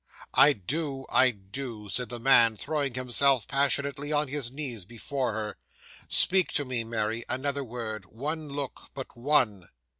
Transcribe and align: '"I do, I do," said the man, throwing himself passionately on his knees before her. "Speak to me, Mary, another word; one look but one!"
'"I 0.33 0.53
do, 0.53 1.05
I 1.11 1.29
do," 1.29 1.87
said 1.87 2.09
the 2.09 2.19
man, 2.19 2.57
throwing 2.57 2.95
himself 2.95 3.47
passionately 3.47 4.11
on 4.11 4.29
his 4.29 4.51
knees 4.51 4.83
before 4.83 5.31
her. 5.33 5.57
"Speak 6.07 6.51
to 6.53 6.65
me, 6.65 6.83
Mary, 6.83 7.23
another 7.29 7.63
word; 7.63 8.05
one 8.05 8.49
look 8.49 8.89
but 8.95 9.15
one!" 9.15 9.67